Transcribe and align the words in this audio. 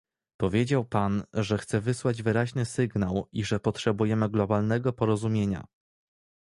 Powiedział 0.37 0.85
pan, 0.85 1.23
że 1.33 1.57
chce 1.57 1.81
wysłać 1.81 2.21
wyraźny 2.23 2.65
sygnał 2.65 3.27
i 3.31 3.45
że 3.45 3.59
potrzebujemy 3.59 4.29
globalnego 4.29 4.93
porozumienia 4.93 5.65